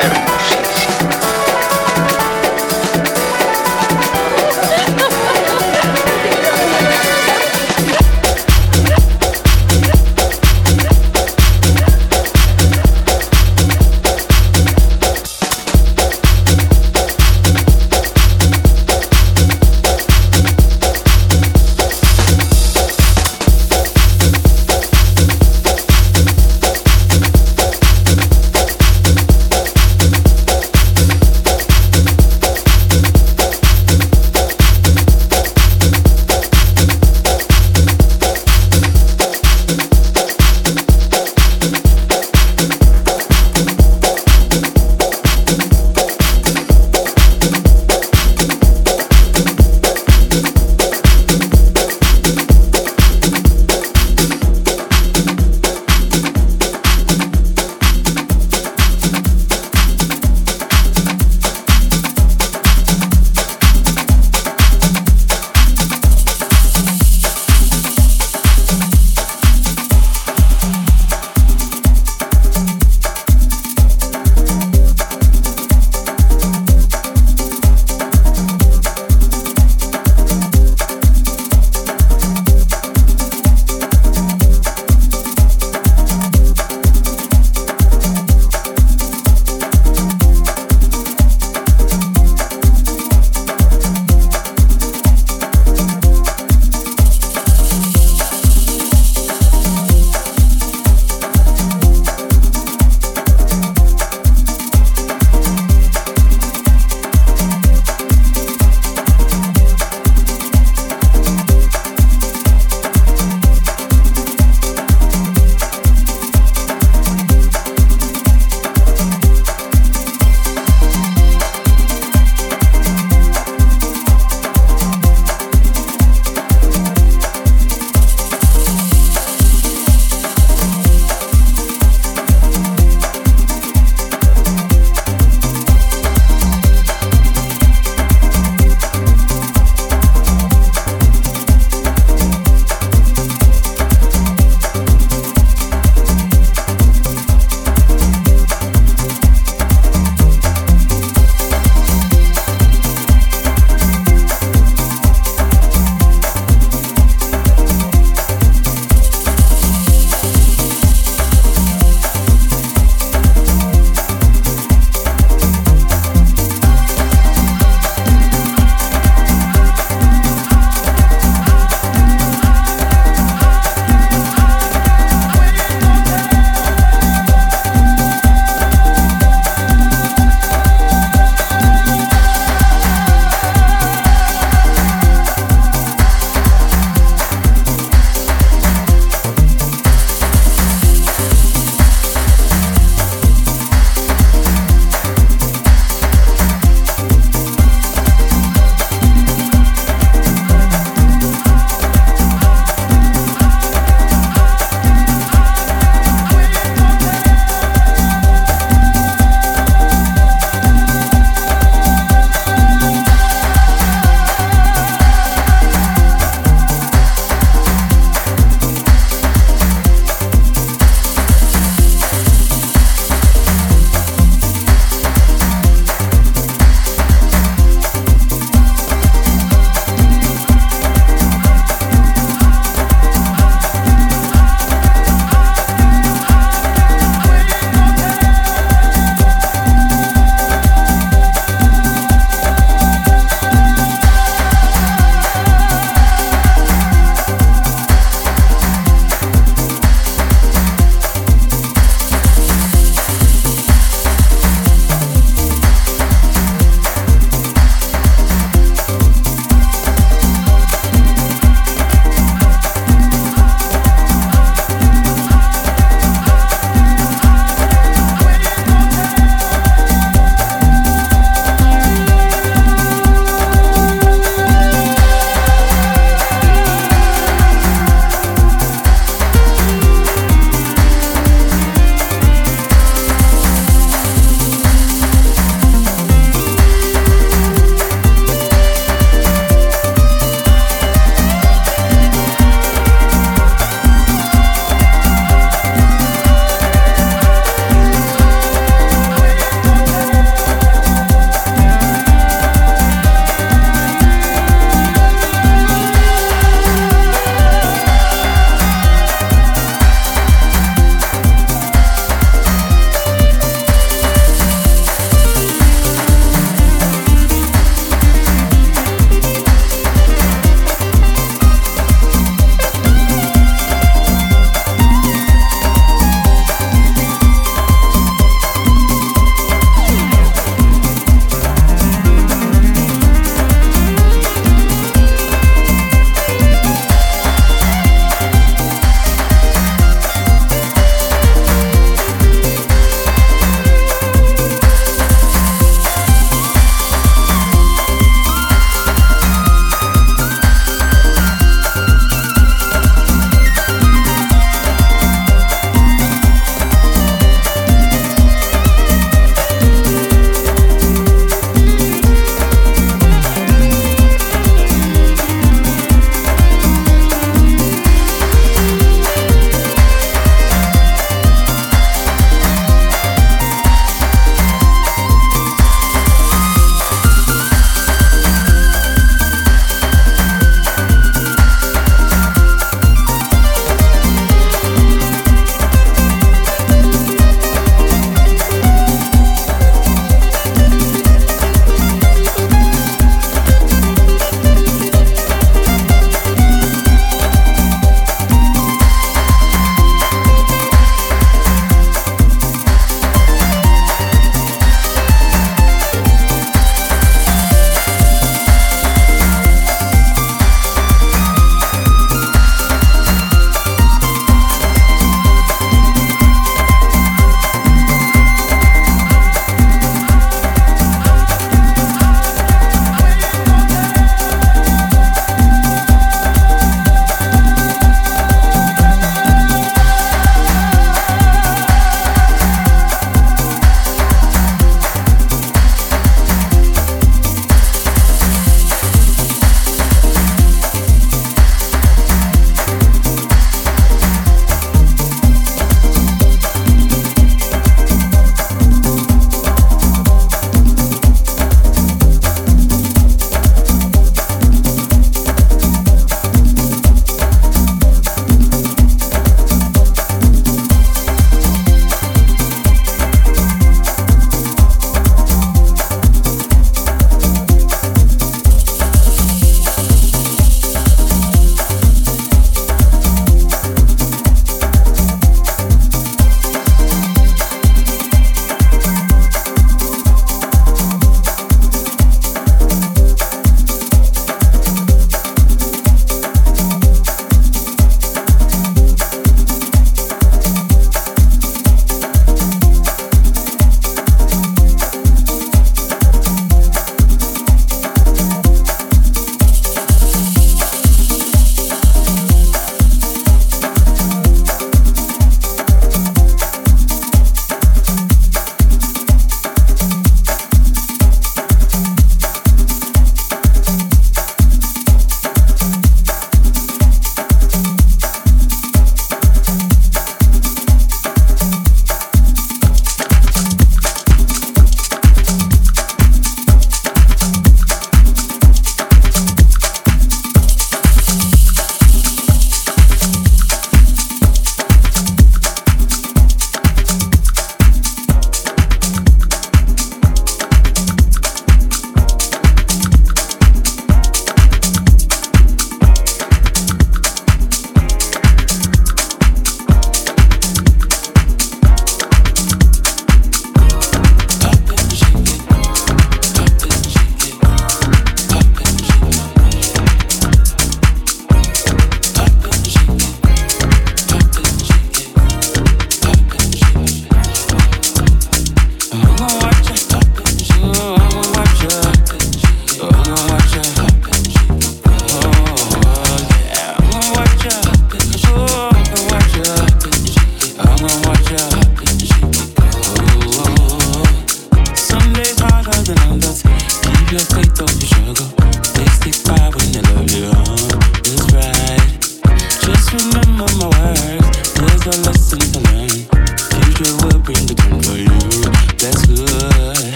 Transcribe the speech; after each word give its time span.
Hermosísima. 0.00 0.29